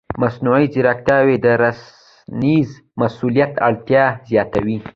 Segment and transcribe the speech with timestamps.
[0.21, 2.69] مصنوعي ځیرکتیا د رسنیز
[2.99, 4.77] مسؤلیت اړتیا زیاتوي.